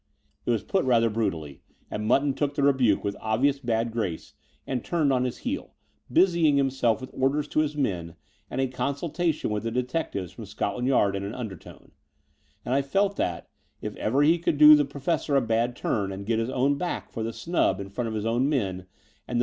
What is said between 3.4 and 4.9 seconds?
bad grace and